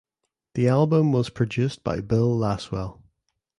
[0.55, 3.03] The album was produced by Bill Laswell.